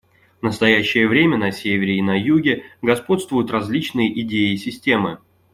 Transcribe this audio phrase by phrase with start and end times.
[0.39, 5.19] В настоящее время на Севере и на Юге господствуют различные идеи и системы.